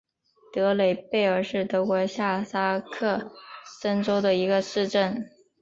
[0.51, 3.31] 德雷贝尔是德国下萨克
[3.79, 5.29] 森州的一个市镇。